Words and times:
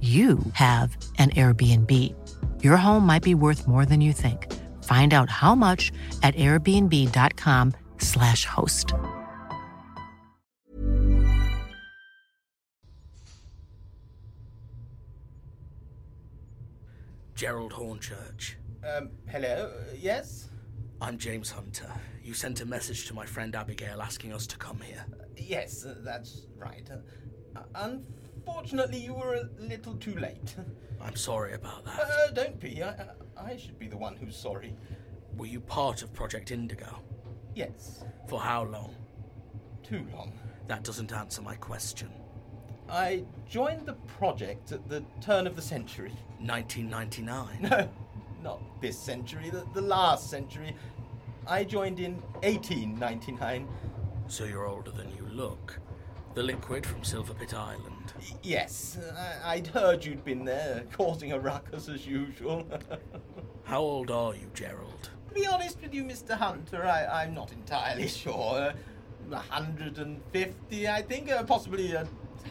you 0.00 0.38
have 0.52 0.96
an 1.18 1.30
Airbnb. 1.30 2.14
Your 2.62 2.76
home 2.76 3.04
might 3.04 3.24
be 3.24 3.34
worth 3.34 3.66
more 3.66 3.84
than 3.84 4.00
you 4.00 4.12
think. 4.12 4.54
Find 4.84 5.12
out 5.12 5.28
how 5.28 5.56
much 5.56 5.90
at 6.22 6.36
airbnb.com/slash 6.36 8.44
host. 8.44 8.94
Gerald 17.34 17.72
Hornchurch. 17.72 18.54
Um, 18.84 19.10
hello? 19.28 19.72
Uh, 19.72 19.94
yes? 19.96 20.50
I'm 21.00 21.18
James 21.18 21.50
Hunter. 21.50 21.92
You 22.24 22.34
sent 22.34 22.60
a 22.60 22.66
message 22.66 23.06
to 23.06 23.14
my 23.14 23.24
friend 23.26 23.54
Abigail 23.54 24.02
asking 24.02 24.32
us 24.32 24.46
to 24.48 24.56
come 24.56 24.80
here. 24.80 25.06
Yes, 25.36 25.84
uh, 25.84 25.94
that's 26.00 26.46
right. 26.56 26.88
Uh, 27.54 27.62
unfortunately, 28.48 28.98
you 28.98 29.14
were 29.14 29.34
a 29.34 29.62
little 29.62 29.94
too 29.96 30.14
late. 30.14 30.56
I'm 31.00 31.16
sorry 31.16 31.52
about 31.52 31.84
that. 31.84 32.00
Uh, 32.00 32.30
don't 32.32 32.58
be. 32.58 32.82
I, 32.82 32.94
I 33.36 33.56
should 33.56 33.78
be 33.78 33.86
the 33.86 33.96
one 33.96 34.16
who's 34.16 34.36
sorry. 34.36 34.74
Were 35.36 35.46
you 35.46 35.60
part 35.60 36.02
of 36.02 36.12
Project 36.12 36.50
Indigo? 36.50 36.98
Yes. 37.54 38.04
For 38.26 38.40
how 38.40 38.64
long? 38.64 38.94
Too 39.82 40.06
long. 40.12 40.32
That 40.66 40.82
doesn't 40.82 41.12
answer 41.12 41.42
my 41.42 41.54
question. 41.56 42.10
I 42.88 43.24
joined 43.48 43.86
the 43.86 43.94
project 44.18 44.72
at 44.72 44.88
the 44.88 45.04
turn 45.20 45.46
of 45.46 45.54
the 45.54 45.62
century. 45.62 46.12
1999? 46.40 47.88
No, 48.40 48.50
not 48.54 48.80
this 48.80 48.96
century, 48.96 49.50
the, 49.50 49.66
the 49.74 49.80
last 49.80 50.30
century. 50.30 50.74
I 51.46 51.64
joined 51.64 51.98
in 51.98 52.14
1899. 52.42 53.66
So 54.28 54.44
you're 54.44 54.66
older 54.66 54.92
than 54.92 55.08
you 55.16 55.26
look. 55.32 55.80
The 56.34 56.42
liquid 56.42 56.86
from 56.86 57.00
Silverpit 57.02 57.52
Island. 57.54 58.12
Yes, 58.42 58.98
I- 59.16 59.54
I'd 59.54 59.66
heard 59.68 60.04
you'd 60.04 60.24
been 60.24 60.44
there, 60.44 60.84
causing 60.92 61.32
a 61.32 61.38
ruckus 61.38 61.88
as 61.88 62.06
usual. 62.06 62.66
How 63.64 63.80
old 63.80 64.10
are 64.10 64.34
you, 64.34 64.50
Gerald? 64.54 65.10
to 65.28 65.34
be 65.34 65.46
honest 65.46 65.80
with 65.82 65.92
you, 65.92 66.02
Mr. 66.04 66.30
Hunter, 66.32 66.84
I- 66.86 67.22
I'm 67.22 67.34
not 67.34 67.52
entirely 67.52 68.08
sure. 68.22 68.72
Uh, 68.72 68.72
150, 69.28 70.88
I 70.88 71.02
think, 71.02 71.30
uh, 71.30 71.42
possibly 71.44 71.94
uh, 71.96 72.04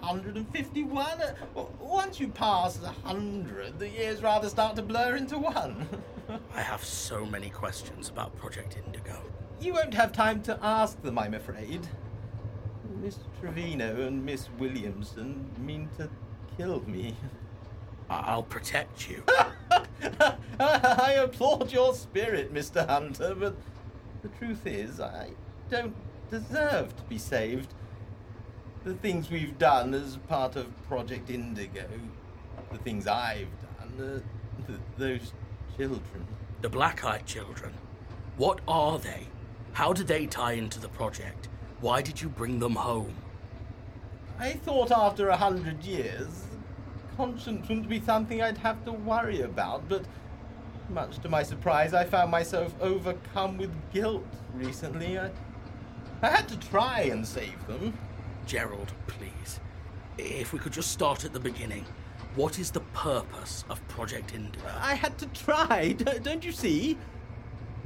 151. 0.00 1.06
Uh, 1.20 1.34
once 1.78 2.18
you 2.18 2.28
pass 2.28 2.78
100, 2.80 3.78
the 3.78 3.88
years 3.88 4.22
rather 4.22 4.48
start 4.48 4.74
to 4.76 4.82
blur 4.82 5.14
into 5.16 5.38
one. 5.38 5.86
I 6.54 6.62
have 6.62 6.82
so 6.84 7.24
many 7.26 7.50
questions 7.50 8.08
about 8.08 8.34
Project 8.36 8.76
Indigo. 8.84 9.22
you 9.60 9.74
won't 9.74 9.94
have 9.94 10.10
time 10.12 10.42
to 10.44 10.58
ask 10.62 11.00
them, 11.02 11.18
I'm 11.18 11.34
afraid. 11.34 11.86
Miss 13.04 13.18
Trevino 13.38 14.00
and 14.06 14.24
Miss 14.24 14.48
Williamson 14.58 15.50
mean 15.58 15.90
to 15.98 16.08
kill 16.56 16.80
me. 16.88 17.14
I'll 18.08 18.42
protect 18.42 19.10
you. 19.10 19.22
I 20.58 21.16
applaud 21.18 21.70
your 21.70 21.92
spirit, 21.92 22.54
Mr. 22.54 22.88
Hunter, 22.88 23.34
but 23.34 23.56
the 24.22 24.28
truth 24.38 24.66
is, 24.66 25.00
I 25.00 25.32
don't 25.68 25.94
deserve 26.30 26.96
to 26.96 27.02
be 27.02 27.18
saved. 27.18 27.74
The 28.84 28.94
things 28.94 29.30
we've 29.30 29.58
done 29.58 29.92
as 29.92 30.16
part 30.26 30.56
of 30.56 30.66
Project 30.88 31.28
Indigo, 31.28 31.84
the 32.72 32.78
things 32.78 33.06
I've 33.06 33.48
done, 33.98 34.22
uh, 34.24 34.66
th- 34.66 34.78
those 34.96 35.32
children. 35.76 36.26
the 36.62 36.70
Black 36.70 37.04
Eyed 37.04 37.26
Children. 37.26 37.74
What 38.38 38.60
are 38.66 38.98
they? 38.98 39.26
How 39.74 39.92
do 39.92 40.04
they 40.04 40.24
tie 40.24 40.52
into 40.52 40.80
the 40.80 40.88
project? 40.88 41.48
Why 41.84 42.00
did 42.00 42.22
you 42.22 42.30
bring 42.30 42.60
them 42.60 42.76
home? 42.76 43.14
I 44.38 44.52
thought 44.52 44.90
after 44.90 45.28
a 45.28 45.36
hundred 45.36 45.84
years, 45.84 46.46
conscience 47.14 47.68
wouldn't 47.68 47.90
be 47.90 48.00
something 48.00 48.40
I'd 48.40 48.56
have 48.56 48.82
to 48.86 48.92
worry 48.92 49.42
about, 49.42 49.86
but 49.86 50.06
much 50.88 51.18
to 51.18 51.28
my 51.28 51.42
surprise, 51.42 51.92
I 51.92 52.04
found 52.04 52.30
myself 52.30 52.74
overcome 52.80 53.58
with 53.58 53.70
guilt 53.92 54.24
recently. 54.54 55.18
I, 55.18 55.30
I 56.22 56.28
had 56.28 56.48
to 56.48 56.56
try 56.56 57.00
and 57.00 57.26
save 57.26 57.66
them. 57.66 57.92
Gerald, 58.46 58.94
please. 59.06 59.60
If 60.16 60.54
we 60.54 60.58
could 60.58 60.72
just 60.72 60.90
start 60.90 61.26
at 61.26 61.34
the 61.34 61.40
beginning. 61.40 61.84
What 62.34 62.58
is 62.58 62.70
the 62.70 62.80
purpose 62.94 63.66
of 63.68 63.86
Project 63.88 64.34
Indigo? 64.34 64.64
I 64.80 64.94
had 64.94 65.18
to 65.18 65.26
try, 65.26 65.92
don't 65.92 66.46
you 66.46 66.52
see? 66.52 66.96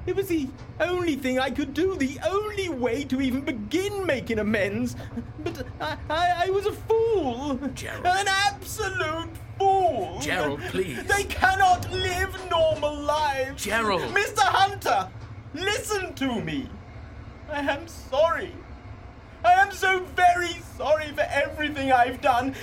It 0.08 0.16
was 0.16 0.28
the 0.28 0.48
only 0.80 1.16
thing 1.16 1.38
I 1.38 1.50
could 1.50 1.74
do, 1.74 1.94
the 1.94 2.18
only 2.26 2.70
way 2.70 3.04
to 3.04 3.20
even 3.20 3.42
begin 3.42 4.06
making 4.06 4.38
amends. 4.38 4.96
But 5.44 5.66
I, 5.82 5.98
I, 6.08 6.44
I 6.46 6.50
was 6.50 6.64
a 6.64 6.72
fool. 6.72 7.60
Gerald. 7.74 8.06
An 8.06 8.26
absolute 8.26 9.28
fool. 9.58 10.18
Gerald, 10.22 10.62
please. 10.70 11.04
They 11.04 11.24
cannot 11.24 11.92
live 11.92 12.34
normal 12.48 12.96
lives. 12.96 13.62
Gerald. 13.62 14.00
Mr. 14.14 14.40
Hunter, 14.40 15.10
listen 15.52 16.14
to 16.14 16.40
me. 16.40 16.70
I 17.52 17.60
am 17.60 17.86
sorry. 17.86 18.54
I 19.44 19.52
am 19.52 19.72
so 19.72 20.06
very 20.16 20.62
sorry 20.78 21.12
for 21.12 21.26
everything 21.28 21.92
I've 21.92 22.22
done. 22.22 22.54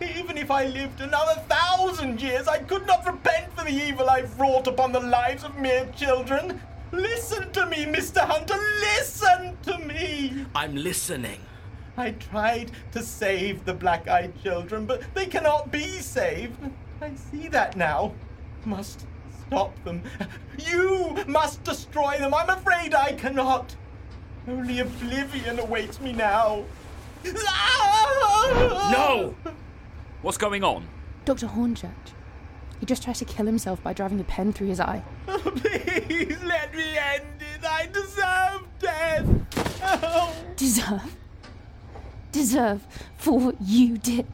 Even 0.00 0.38
if 0.38 0.52
I 0.52 0.66
lived 0.66 1.00
another 1.00 1.40
thousand 1.48 2.22
years, 2.22 2.46
I 2.46 2.58
could 2.58 2.86
not 2.86 3.04
repent 3.04 3.52
for 3.56 3.64
the 3.64 3.72
evil 3.72 4.08
I've 4.08 4.38
wrought 4.38 4.68
upon 4.68 4.92
the 4.92 5.00
lives 5.00 5.42
of 5.42 5.58
mere 5.58 5.86
children. 5.96 6.60
Listen 6.92 7.50
to 7.52 7.66
me, 7.66 7.86
Mr. 7.86 8.20
Hunter, 8.20 8.58
listen 8.80 9.56
to 9.62 9.78
me. 9.78 10.46
I'm 10.54 10.76
listening. 10.76 11.40
I 11.96 12.12
tried 12.12 12.70
to 12.92 13.02
save 13.02 13.64
the 13.64 13.74
black 13.74 14.08
eyed 14.08 14.32
children, 14.42 14.86
but 14.86 15.02
they 15.14 15.26
cannot 15.26 15.72
be 15.72 16.00
saved. 16.00 16.56
I 17.00 17.14
see 17.14 17.48
that 17.48 17.76
now. 17.76 18.12
Must 18.64 19.06
stop 19.46 19.82
them. 19.84 20.02
You 20.58 21.16
must 21.26 21.64
destroy 21.64 22.18
them. 22.18 22.34
I'm 22.34 22.50
afraid 22.50 22.94
I 22.94 23.12
cannot. 23.12 23.74
Only 24.46 24.80
oblivion 24.80 25.58
awaits 25.58 26.00
me 26.00 26.12
now. 26.12 26.64
No! 27.24 29.34
What's 30.22 30.38
going 30.38 30.64
on? 30.64 30.86
Dr. 31.24 31.46
Hornchurch. 31.46 32.12
He 32.82 32.86
just 32.86 33.04
tries 33.04 33.20
to 33.20 33.24
kill 33.24 33.46
himself 33.46 33.80
by 33.80 33.92
driving 33.92 34.18
a 34.18 34.24
pen 34.24 34.52
through 34.52 34.66
his 34.66 34.80
eye. 34.80 35.04
Oh, 35.28 35.38
Please 35.54 36.36
let 36.42 36.74
me 36.74 36.98
end 36.98 37.40
it. 37.40 37.64
I 37.64 37.86
deserve 37.86 38.66
death. 38.80 39.24
Oh. 39.84 40.34
Deserve? 40.56 41.16
Deserve 42.32 42.84
for 43.16 43.38
what 43.38 43.54
you 43.60 43.98
did. 43.98 44.26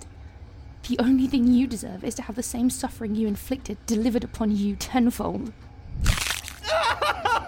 The 0.88 0.98
only 0.98 1.26
thing 1.26 1.48
you 1.48 1.66
deserve 1.66 2.02
is 2.02 2.14
to 2.14 2.22
have 2.22 2.36
the 2.36 2.42
same 2.42 2.70
suffering 2.70 3.14
you 3.14 3.28
inflicted 3.28 3.76
delivered 3.84 4.24
upon 4.24 4.56
you 4.56 4.76
tenfold. 4.76 5.52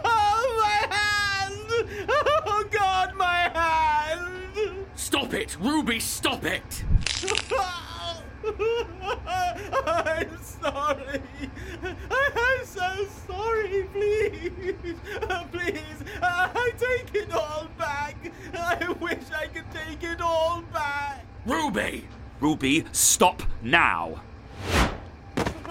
Oh, 0.03 0.57
my 0.61 0.95
hand! 0.95 2.09
Oh 2.11 2.69
God, 2.71 3.15
my 3.15 3.49
hand! 3.55 4.85
Stop 4.97 5.33
it! 5.33 5.57
Ruby, 5.59 5.99
stop 5.99 6.45
it! 6.45 6.85
I'm 9.87 10.39
sorry. 10.43 11.23
I'm 12.11 12.65
so 12.65 13.07
sorry. 13.27 13.85
Please, 13.93 14.97
please. 15.53 16.05
I 16.23 16.73
take 16.79 17.15
it 17.15 17.33
all 17.33 17.69
back. 17.79 18.17
I 18.55 18.95
wish 19.01 19.31
I 19.37 19.47
could 19.47 19.71
take 19.73 20.03
it 20.03 20.21
all 20.21 20.63
back. 20.73 21.25
Ruby! 21.47 22.07
Ruby, 22.41 22.85
stop 22.93 23.43
now! 23.63 24.23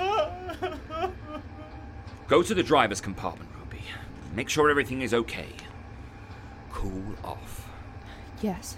Go 2.27 2.43
to 2.43 2.53
the 2.53 2.63
driver's 2.63 3.01
compartment, 3.01 3.49
Ruby. 3.57 3.83
Make 4.35 4.49
sure 4.49 4.69
everything 4.69 5.01
is 5.01 5.13
okay. 5.13 5.47
Cool 6.71 7.15
off. 7.23 7.67
Yes. 8.41 8.77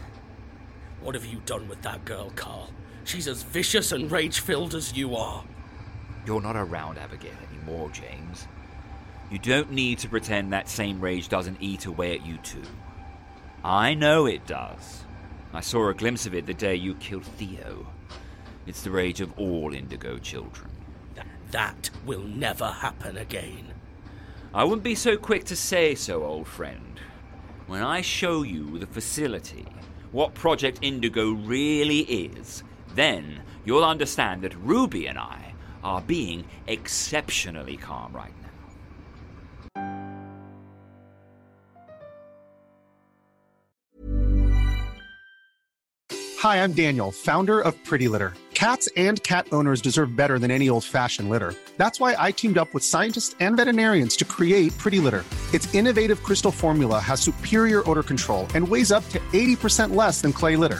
What 1.01 1.15
have 1.15 1.25
you 1.25 1.42
done 1.45 1.68
with 1.68 1.81
that 1.81 2.06
girl, 2.06 2.31
Carl? 2.36 2.69
She's 3.03 3.27
as 3.27 3.44
vicious 3.44 3.92
and 3.92 4.12
rage 4.12 4.39
filled 4.39 4.75
as 4.75 4.95
you 4.95 5.15
are. 5.15 5.44
You're 6.25 6.42
not 6.42 6.56
around 6.56 6.98
Abigail 6.98 7.33
anymore, 7.51 7.89
James. 7.89 8.48
You 9.31 9.39
don't 9.39 9.71
need 9.71 10.00
to 10.00 10.09
pretend 10.09 10.51
that 10.51 10.69
same 10.69 11.00
rage 11.00 11.30
doesn't 11.30 11.57
eat 11.62 11.86
away 11.86 12.13
at 12.13 12.25
you, 12.25 12.38
too. 12.38 12.63
I 13.63 13.94
know 13.94 14.25
it 14.25 14.45
does. 14.45 15.03
I 15.53 15.62
saw 15.62 15.89
a 15.89 15.94
glimpse 15.94 16.25
of 16.25 16.33
it 16.33 16.45
the 16.45 16.53
day 16.53 16.75
you 16.75 16.95
killed 16.95 17.25
Theo. 17.25 17.88
It's 18.65 18.81
the 18.81 18.92
rage 18.92 19.21
of 19.21 19.38
all 19.39 19.74
Indigo 19.74 20.18
children. 20.18 20.69
Th- 21.15 21.27
that 21.51 21.89
will 22.06 22.24
never 22.24 22.68
happen 22.68 23.18
again. 23.18 23.74
I 24.53 24.63
wouldn't 24.63 24.83
be 24.83 24.95
so 24.95 25.18
quick 25.18 25.45
to 25.45 25.56
say 25.56 25.95
so, 25.95 26.24
old 26.24 26.48
friend. 26.48 27.00
When 27.68 27.81
I 27.81 28.01
show 28.01 28.44
you 28.44 28.77
the 28.77 28.86
facility, 28.86 29.65
what 30.12 30.33
Project 30.33 30.80
Indigo 30.81 31.31
really 31.31 32.00
is, 32.00 32.63
then 32.95 33.41
you'll 33.65 33.85
understand 33.85 34.41
that 34.41 34.55
Ruby 34.55 35.07
and 35.07 35.17
I 35.17 35.53
are 35.83 36.01
being 36.01 36.45
exceptionally 36.67 37.77
calm 37.77 38.13
right 38.13 38.33
now. 38.41 38.47
Hi, 46.39 46.63
I'm 46.63 46.73
Daniel, 46.73 47.11
founder 47.11 47.59
of 47.59 47.75
Pretty 47.85 48.07
Litter. 48.07 48.33
Cats 48.55 48.89
and 48.95 49.21
cat 49.23 49.47
owners 49.51 49.81
deserve 49.81 50.15
better 50.15 50.38
than 50.38 50.51
any 50.51 50.69
old 50.69 50.83
fashioned 50.83 51.29
litter. 51.29 51.53
That's 51.77 51.99
why 51.99 52.15
I 52.17 52.31
teamed 52.31 52.57
up 52.57 52.73
with 52.73 52.83
scientists 52.83 53.35
and 53.39 53.57
veterinarians 53.57 54.15
to 54.17 54.25
create 54.25 54.75
Pretty 54.77 54.99
Litter. 54.99 55.23
Its 55.53 55.73
innovative 55.73 56.21
crystal 56.23 56.51
formula 56.51 56.99
has 56.99 57.21
superior 57.21 57.88
odor 57.89 58.03
control 58.03 58.47
and 58.55 58.67
weighs 58.67 58.91
up 58.91 59.07
to 59.09 59.19
80% 59.19 59.95
less 59.95 60.21
than 60.21 60.33
clay 60.33 60.55
litter. 60.55 60.79